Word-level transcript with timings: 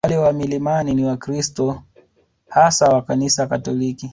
Wale 0.05 0.17
wa 0.17 0.33
milimani 0.33 0.93
ni 0.93 1.05
Wakristo 1.05 1.83
hasa 2.49 2.89
wa 2.89 3.01
Kanisa 3.01 3.47
Katoliki 3.47 4.09